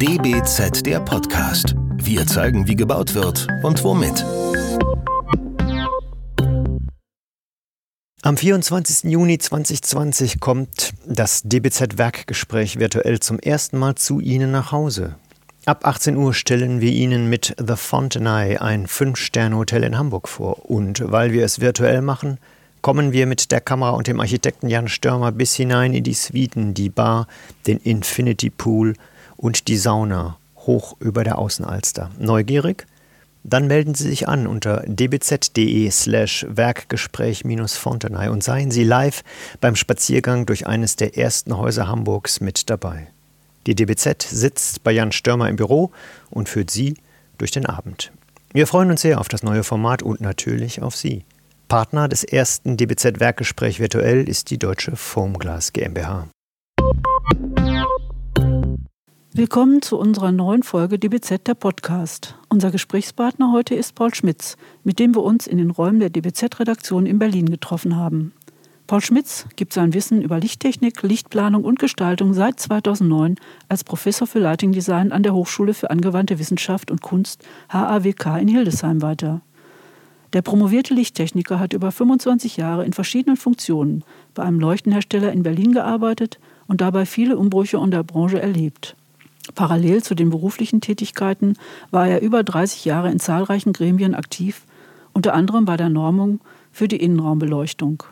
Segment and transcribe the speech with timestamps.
[0.00, 1.74] DBZ der Podcast.
[1.96, 4.24] Wir zeigen, wie gebaut wird und womit.
[8.22, 9.10] Am 24.
[9.10, 15.16] Juni 2020 kommt das DBZ-Werkgespräch virtuell zum ersten Mal zu Ihnen nach Hause.
[15.66, 20.70] Ab 18 Uhr stellen wir Ihnen mit The Fontenay ein Fünf-Sterne-Hotel in Hamburg vor.
[20.70, 22.38] Und weil wir es virtuell machen,
[22.82, 26.72] kommen wir mit der Kamera und dem Architekten Jan Störmer bis hinein in die Suiten,
[26.72, 27.26] die Bar,
[27.66, 28.94] den Infinity Pool
[29.38, 32.10] und die Sauna hoch über der Außenalster.
[32.18, 32.86] Neugierig?
[33.44, 39.24] Dann melden Sie sich an unter dbz.de slash Werkgespräch-Fontenay und seien Sie live
[39.60, 43.08] beim Spaziergang durch eines der ersten Häuser Hamburgs mit dabei.
[43.66, 45.92] Die DBZ sitzt bei Jan Störmer im Büro
[46.30, 46.96] und führt Sie
[47.38, 48.12] durch den Abend.
[48.52, 51.24] Wir freuen uns sehr auf das neue Format und natürlich auf Sie.
[51.68, 56.28] Partner des ersten DBZ-Werkgespräch virtuell ist die deutsche Foamglas GmbH.
[59.38, 62.34] Willkommen zu unserer neuen Folge DBZ der Podcast.
[62.48, 67.06] Unser Gesprächspartner heute ist Paul Schmitz, mit dem wir uns in den Räumen der DBZ-Redaktion
[67.06, 68.32] in Berlin getroffen haben.
[68.88, 73.36] Paul Schmitz gibt sein Wissen über Lichttechnik, Lichtplanung und Gestaltung seit 2009
[73.68, 78.48] als Professor für Lighting Design an der Hochschule für angewandte Wissenschaft und Kunst HAWK in
[78.48, 79.40] Hildesheim weiter.
[80.32, 84.02] Der promovierte Lichttechniker hat über 25 Jahre in verschiedenen Funktionen
[84.34, 88.96] bei einem Leuchtenhersteller in Berlin gearbeitet und dabei viele Umbrüche in der Branche erlebt.
[89.54, 91.54] Parallel zu den beruflichen Tätigkeiten
[91.90, 94.62] war er über 30 Jahre in zahlreichen Gremien aktiv,
[95.12, 96.40] unter anderem bei der Normung
[96.70, 98.02] für die Innenraumbeleuchtung.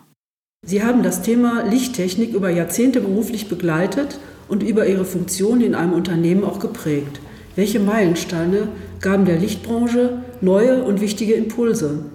[0.64, 5.92] Sie haben das Thema Lichttechnik über Jahrzehnte beruflich begleitet und über Ihre Funktion in einem
[5.92, 7.20] Unternehmen auch geprägt.
[7.54, 8.68] Welche Meilensteine
[9.00, 12.06] gaben der Lichtbranche neue und wichtige Impulse?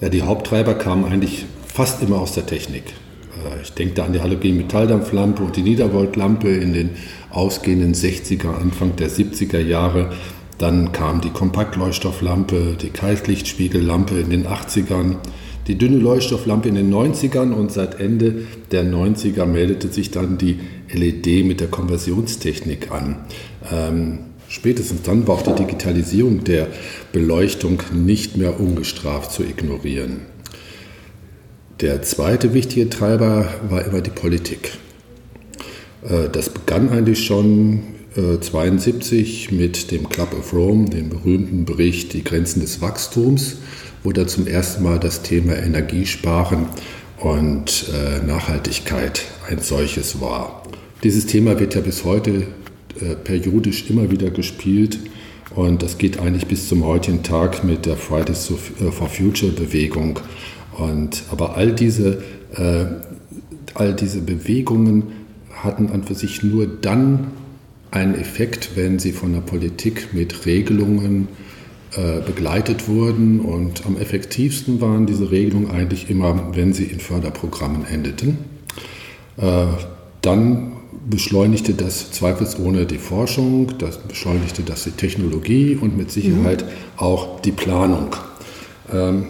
[0.00, 2.94] Ja, die Haupttreiber kamen eigentlich fast immer aus der Technik.
[3.62, 6.90] Ich denke da an die Halogen-Metalldampflampe und die Niedervoltlampe in den
[7.30, 10.10] ausgehenden 60er, Anfang der 70er Jahre.
[10.58, 15.16] Dann kam die Kompaktleuchtstofflampe, die Kaltlichtspiegellampe in den 80ern
[15.66, 20.58] die dünne Leuchtstofflampe in den 90ern und seit Ende der 90er meldete sich dann die
[20.92, 23.16] LED mit der Konversionstechnik an.
[23.72, 24.18] Ähm,
[24.48, 26.68] spätestens dann war auch die Digitalisierung der
[27.12, 30.33] Beleuchtung nicht mehr ungestraft zu ignorieren.
[31.80, 34.78] Der zweite wichtige Treiber war immer die Politik.
[36.08, 37.82] Äh, das begann eigentlich schon
[38.16, 43.56] 1972 äh, mit dem Club of Rome, dem berühmten Bericht Die Grenzen des Wachstums
[44.06, 46.66] wo da zum ersten Mal das Thema Energiesparen
[47.18, 50.62] und äh, Nachhaltigkeit ein solches war.
[51.02, 52.46] Dieses Thema wird ja bis heute
[53.24, 54.98] periodisch immer wieder gespielt
[55.54, 58.52] und das geht eigentlich bis zum heutigen Tag mit der Fridays
[58.90, 60.20] for Future Bewegung.
[60.78, 62.22] Und, aber all diese,
[62.56, 62.86] äh,
[63.74, 65.04] all diese Bewegungen
[65.52, 67.28] hatten an für sich nur dann
[67.90, 71.28] einen Effekt, wenn sie von der Politik mit Regelungen
[71.96, 73.40] äh, begleitet wurden.
[73.40, 78.38] Und am effektivsten waren diese Regelungen eigentlich immer, wenn sie in Förderprogrammen endeten.
[79.36, 79.66] Äh,
[80.22, 80.72] dann
[81.08, 86.68] beschleunigte das zweifelsohne die Forschung, das beschleunigte das die Technologie und mit Sicherheit mhm.
[86.96, 88.16] auch die Planung.
[88.92, 89.26] Ähm,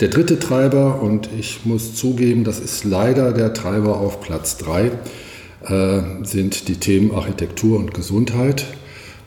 [0.00, 4.90] der dritte Treiber, und ich muss zugeben, das ist leider der Treiber auf Platz 3,
[5.66, 8.66] äh, sind die Themen Architektur und Gesundheit.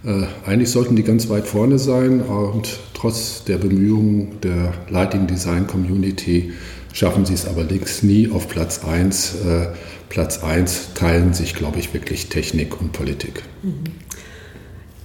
[0.05, 5.67] Äh, eigentlich sollten die ganz weit vorne sein und trotz der Bemühungen der Lighting Design
[5.67, 6.51] Community
[6.93, 9.35] schaffen sie es allerdings nie auf Platz 1.
[9.45, 9.67] Äh,
[10.09, 13.43] Platz 1 teilen sich, glaube ich, wirklich Technik und Politik.
[13.63, 13.83] Mhm.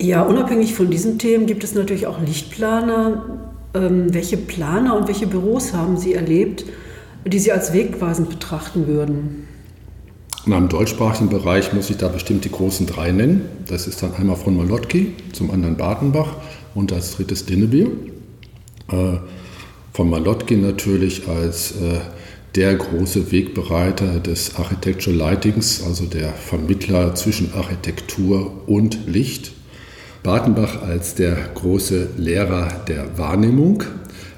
[0.00, 3.51] Ja, unabhängig von diesen Themen gibt es natürlich auch Lichtplaner.
[3.74, 6.64] Ähm, welche Planer und welche Büros haben Sie erlebt,
[7.24, 9.48] die Sie als wegweisend betrachten würden?
[10.44, 13.42] Na, Im deutschsprachigen Bereich muss ich da bestimmt die großen drei nennen.
[13.68, 16.36] Das ist dann einmal von Malotki, zum anderen Badenbach
[16.74, 17.86] und als drittes Dinnebier.
[18.88, 19.18] Äh,
[19.92, 22.00] von Malotki natürlich als äh,
[22.56, 29.52] der große Wegbereiter des Architectural Lightings, also der Vermittler zwischen Architektur und Licht.
[30.22, 33.82] Badenbach als der große Lehrer der Wahrnehmung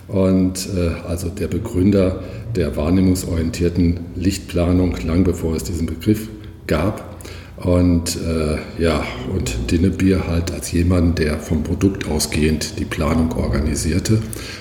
[0.09, 2.21] und äh, also der Begründer
[2.57, 6.29] der wahrnehmungsorientierten Lichtplanung, lang bevor es diesen Begriff
[6.67, 7.15] gab.
[7.57, 14.19] Und äh, ja, und Dinnebier halt als jemand, der vom Produkt ausgehend die Planung organisierte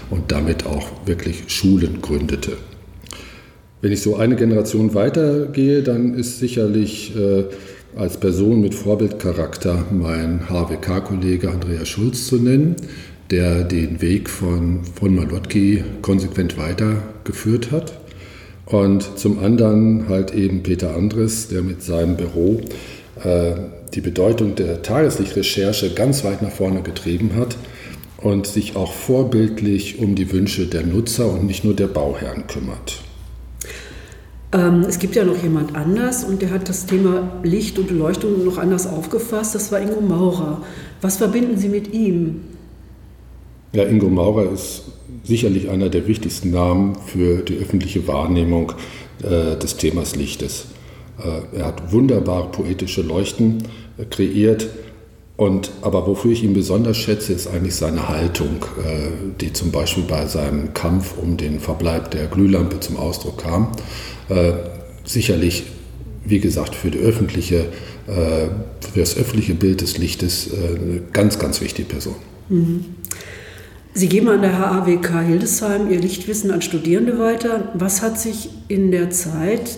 [0.10, 2.54] und damit auch wirklich Schulen gründete.
[3.82, 7.46] Wenn ich so eine Generation weitergehe, dann ist sicherlich äh,
[7.96, 12.76] als Person mit Vorbildcharakter mein HWK-Kollege Andreas Schulz zu nennen,
[13.32, 17.94] der den Weg von, von Malotki konsequent weitergeführt hat.
[18.66, 22.62] Und zum anderen halt eben Peter Andres, der mit seinem Büro
[23.24, 23.54] äh,
[23.94, 27.56] die Bedeutung der Tageslichtrecherche ganz weit nach vorne getrieben hat
[28.18, 33.02] und sich auch vorbildlich um die Wünsche der Nutzer und nicht nur der Bauherren kümmert.
[34.54, 38.46] Ähm, es gibt ja noch jemand anders und der hat das Thema Licht und Beleuchtung
[38.46, 39.56] noch anders aufgefasst.
[39.56, 40.62] Das war Ingo Maurer.
[41.02, 42.42] Was verbinden Sie mit ihm?
[43.74, 44.84] Ja, Ingo Maurer ist
[45.24, 48.74] sicherlich einer der wichtigsten Namen für die öffentliche Wahrnehmung
[49.24, 50.66] äh, des Themas Lichtes.
[51.18, 53.64] Äh, er hat wunderbare poetische Leuchten
[53.98, 54.70] äh, kreiert.
[55.36, 59.10] Und, aber wofür ich ihn besonders schätze, ist eigentlich seine Haltung, äh,
[59.42, 63.72] die zum Beispiel bei seinem Kampf um den Verbleib der Glühlampe zum Ausdruck kam.
[64.30, 64.54] Äh,
[65.06, 65.64] sicherlich,
[66.26, 67.66] wie gesagt, für, öffentliche,
[68.08, 68.48] äh,
[68.92, 72.16] für das öffentliche Bild des Lichtes äh, eine ganz, ganz wichtige Person.
[72.50, 72.86] Mhm.
[73.96, 77.72] Sie geben an der HAWK Hildesheim Ihr Lichtwissen an Studierende weiter.
[77.76, 79.78] Was hat sich in der Zeit,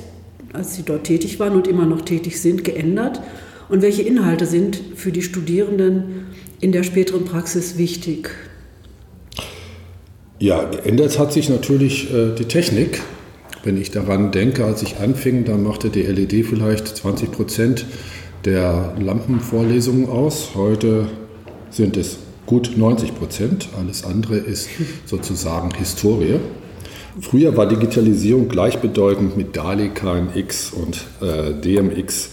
[0.54, 3.20] als Sie dort tätig waren und immer noch tätig sind, geändert?
[3.68, 6.28] Und welche Inhalte sind für die Studierenden
[6.62, 8.30] in der späteren Praxis wichtig?
[10.40, 13.02] Ja, geändert hat sich natürlich äh, die Technik.
[13.66, 17.88] Wenn ich daran denke, als ich anfing, dann machte die LED vielleicht 20 Prozent
[18.46, 20.52] der Lampenvorlesungen aus.
[20.54, 21.08] Heute
[21.72, 23.70] sind es gut 90 Prozent.
[23.76, 24.70] Alles andere ist
[25.08, 26.36] sozusagen Historie.
[27.20, 32.30] Früher war Digitalisierung gleichbedeutend mit DALI, KNX und äh, DMX.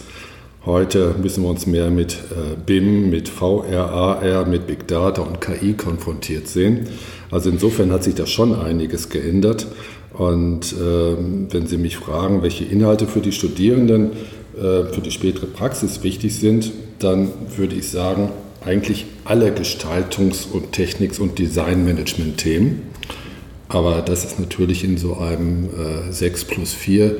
[0.67, 5.41] Heute müssen wir uns mehr mit äh, BIM, mit VR, AR, mit Big Data und
[5.41, 6.89] KI konfrontiert sehen.
[7.31, 9.65] Also insofern hat sich da schon einiges geändert.
[10.13, 14.11] Und ähm, wenn Sie mich fragen, welche Inhalte für die Studierenden
[14.55, 18.29] äh, für die spätere Praxis wichtig sind, dann würde ich sagen,
[18.63, 22.83] eigentlich alle Gestaltungs- und Techniks- und Designmanagement-Themen.
[23.67, 27.17] Aber das ist natürlich in so einem äh, 6 plus 4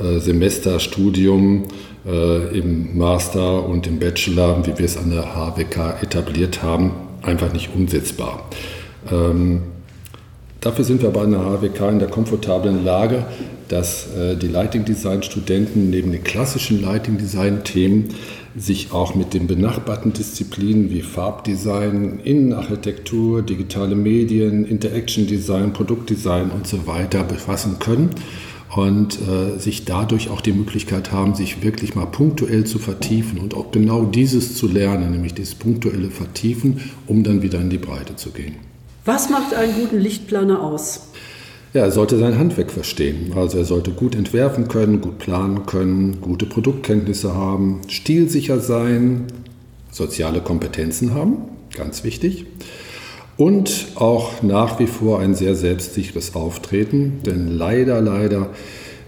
[0.00, 1.64] äh, Semesterstudium
[2.06, 6.92] äh, im Master und im Bachelor, wie wir es an der HWK etabliert haben,
[7.22, 8.48] einfach nicht umsetzbar.
[9.10, 9.62] Ähm,
[10.60, 13.24] dafür sind wir bei einer HWK in der komfortablen Lage,
[13.68, 18.08] dass äh, die Lighting Design Studenten neben den klassischen Lighting Design Themen
[18.56, 26.66] sich auch mit den benachbarten Disziplinen wie Farbdesign, Innenarchitektur, digitale Medien, Interaction Design, Produktdesign und
[26.66, 28.10] so weiter befassen können
[28.74, 33.54] und äh, sich dadurch auch die Möglichkeit haben, sich wirklich mal punktuell zu vertiefen und
[33.54, 38.16] auch genau dieses zu lernen, nämlich dieses punktuelle Vertiefen, um dann wieder in die Breite
[38.16, 38.56] zu gehen.
[39.08, 41.08] Was macht einen guten Lichtplaner aus?
[41.72, 43.32] Ja, er sollte sein Handwerk verstehen.
[43.34, 49.28] Also er sollte gut entwerfen können, gut planen können, gute Produktkenntnisse haben, stilsicher sein,
[49.90, 51.38] soziale Kompetenzen haben,
[51.74, 52.44] ganz wichtig.
[53.38, 58.50] Und auch nach wie vor ein sehr selbstsicheres Auftreten, denn leider, leider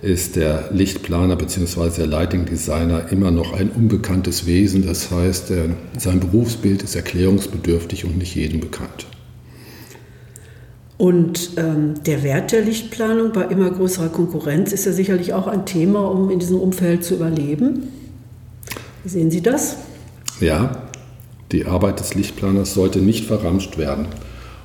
[0.00, 1.90] ist der Lichtplaner bzw.
[1.98, 4.86] der Lighting Designer immer noch ein unbekanntes Wesen.
[4.86, 5.52] Das heißt,
[5.98, 9.04] sein Berufsbild ist erklärungsbedürftig und nicht jedem bekannt.
[11.00, 15.64] Und ähm, der Wert der Lichtplanung bei immer größerer Konkurrenz ist ja sicherlich auch ein
[15.64, 17.84] Thema, um in diesem Umfeld zu überleben.
[19.06, 19.78] Sehen Sie das?
[20.40, 20.90] Ja,
[21.52, 24.08] die Arbeit des Lichtplaners sollte nicht verramscht werden.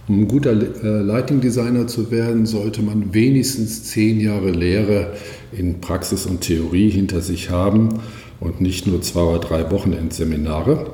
[0.10, 5.14] Um ein guter äh, Lighting Designer zu werden, sollte man wenigstens zehn Jahre Lehre
[5.54, 8.02] in Praxis und Theorie hinter sich haben
[8.42, 10.92] und nicht nur zwei oder drei Wochenendseminare.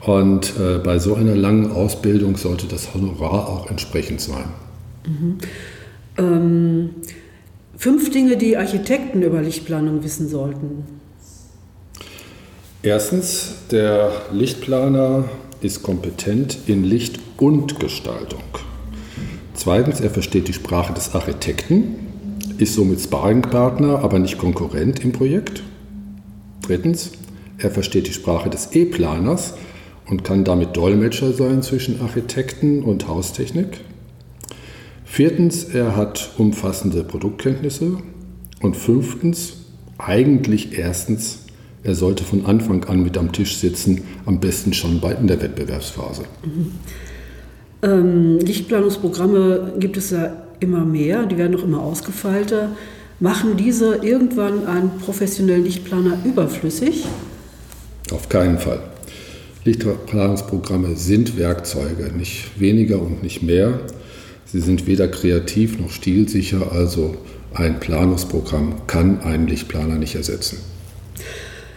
[0.00, 4.46] Und äh, bei so einer langen Ausbildung sollte das Honorar auch entsprechend sein.
[5.06, 5.38] Mhm.
[6.18, 6.90] Ähm,
[7.76, 10.84] fünf Dinge, die Architekten über Lichtplanung wissen sollten.
[12.82, 15.24] Erstens, der Lichtplaner
[15.60, 18.42] ist kompetent in Licht und Gestaltung.
[19.54, 21.96] Zweitens, er versteht die Sprache des Architekten,
[22.56, 25.62] ist somit Sparringpartner, aber nicht Konkurrent im Projekt.
[26.62, 27.12] Drittens,
[27.58, 29.54] er versteht die Sprache des E-Planers
[30.08, 33.80] und kann damit Dolmetscher sein zwischen Architekten und Haustechnik.
[35.12, 37.96] Viertens, er hat umfassende Produktkenntnisse.
[38.62, 39.54] Und fünftens,
[39.98, 41.46] eigentlich erstens,
[41.82, 45.42] er sollte von Anfang an mit am Tisch sitzen, am besten schon bei in der
[45.42, 46.22] Wettbewerbsphase.
[46.44, 46.70] Mhm.
[47.82, 52.68] Ähm, Lichtplanungsprogramme gibt es ja immer mehr, die werden auch immer ausgefeilter.
[53.18, 57.04] Machen diese irgendwann einen professionellen Lichtplaner überflüssig?
[58.12, 58.80] Auf keinen Fall.
[59.64, 63.80] Lichtplanungsprogramme sind Werkzeuge, nicht weniger und nicht mehr.
[64.52, 67.14] Sie sind weder kreativ noch stilsicher, also
[67.54, 70.58] ein Planungsprogramm kann einen Lichtplaner nicht ersetzen.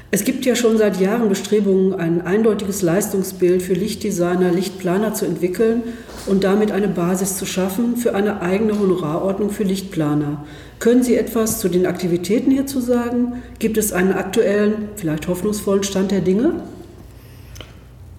[0.09, 5.81] Es gibt ja schon seit Jahren Bestrebungen, ein eindeutiges Leistungsbild für Lichtdesigner, Lichtplaner zu entwickeln
[6.27, 10.45] und damit eine Basis zu schaffen für eine eigene Honorarordnung für Lichtplaner.
[10.79, 13.41] Können Sie etwas zu den Aktivitäten hierzu sagen?
[13.57, 16.61] Gibt es einen aktuellen, vielleicht hoffnungsvollen Stand der Dinge?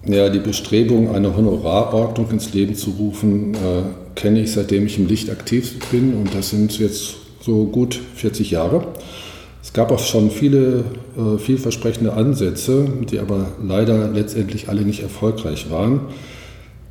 [0.05, 5.07] Ja, die Bestrebung, eine Honorarordnung ins Leben zu rufen, äh, kenne ich seitdem ich im
[5.07, 8.87] Licht aktiv bin und das sind jetzt so gut 40 Jahre.
[9.61, 10.83] Es gab auch schon viele
[11.17, 16.01] äh, vielversprechende Ansätze, die aber leider letztendlich alle nicht erfolgreich waren.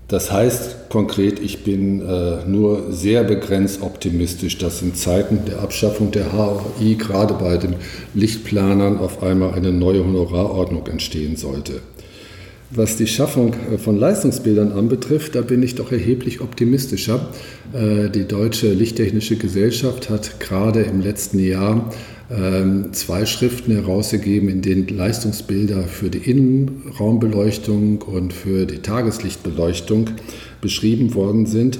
[0.09, 6.11] Das heißt konkret, ich bin äh, nur sehr begrenzt optimistisch, dass in Zeiten der Abschaffung
[6.11, 7.77] der HOI gerade bei den
[8.13, 11.81] Lichtplanern auf einmal eine neue Honorarordnung entstehen sollte.
[12.71, 17.29] Was die Schaffung äh, von Leistungsbildern anbetrifft, da bin ich doch erheblich optimistischer.
[17.73, 21.93] Äh, die Deutsche Lichttechnische Gesellschaft hat gerade im letzten Jahr
[22.31, 30.11] ähm, zwei Schriften herausgegeben, in denen Leistungsbilder für die Innenraumbeleuchtung und für die Tageslichtbeleuchtung
[30.61, 31.79] beschrieben worden sind.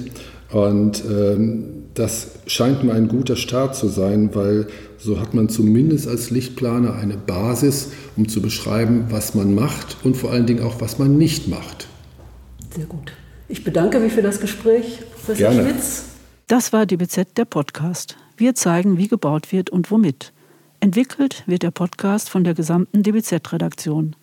[0.51, 6.07] Und ähm, das scheint mir ein guter Start zu sein, weil so hat man zumindest
[6.07, 10.81] als Lichtplaner eine Basis, um zu beschreiben, was man macht und vor allen Dingen auch,
[10.81, 11.87] was man nicht macht.
[12.75, 13.13] Sehr gut.
[13.47, 15.69] Ich bedanke mich für das Gespräch, Professor Gerne.
[15.69, 16.03] Schmitz.
[16.47, 18.17] Das war DBZ, der Podcast.
[18.37, 20.33] Wir zeigen, wie gebaut wird und womit.
[20.81, 24.15] Entwickelt wird der Podcast von der gesamten DBZ-Redaktion.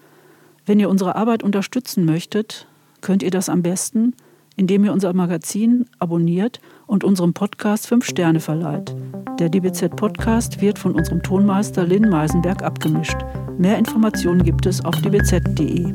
[0.66, 2.66] Wenn ihr unsere Arbeit unterstützen möchtet,
[3.00, 4.14] könnt ihr das am besten,
[4.56, 8.94] indem ihr unser Magazin abonniert und unserem Podcast fünf Sterne verleiht.
[9.38, 13.16] Der DBZ-Podcast wird von unserem Tonmeister Lynn Meisenberg abgemischt.
[13.58, 15.94] Mehr Informationen gibt es auf dbz.de.